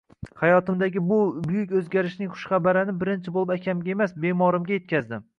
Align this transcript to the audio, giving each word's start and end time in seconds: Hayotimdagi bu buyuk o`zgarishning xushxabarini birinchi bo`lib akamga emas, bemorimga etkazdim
Hayotimdagi 0.43 1.01
bu 1.09 1.17
buyuk 1.49 1.73
o`zgarishning 1.81 2.31
xushxabarini 2.31 2.95
birinchi 3.03 3.33
bo`lib 3.35 3.53
akamga 3.59 3.93
emas, 3.95 4.15
bemorimga 4.25 4.75
etkazdim 4.79 5.23